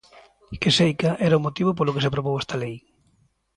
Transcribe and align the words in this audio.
Que 0.61 0.69
seica 0.77 1.11
era 1.27 1.39
o 1.39 1.43
motivo 1.47 1.71
polo 1.77 1.93
que 1.93 2.01
se 2.03 2.09
aprobou 2.09 2.35
esta 2.37 2.55
lei. 2.63 2.75